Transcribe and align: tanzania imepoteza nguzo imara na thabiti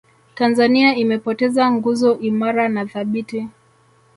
tanzania 0.35 0.89
imepoteza 0.95 1.71
nguzo 1.71 2.09
imara 2.21 2.63
na 2.69 2.83
thabiti 2.91 3.39